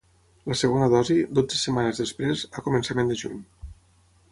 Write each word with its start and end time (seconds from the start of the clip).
La 0.51 0.55
segona 0.61 0.87
dosi, 0.93 1.17
dotze 1.41 1.59
setmanes 1.65 2.01
després, 2.03 2.43
a 2.61 2.65
començament 2.71 3.13
de 3.15 3.21
juny. 3.23 3.39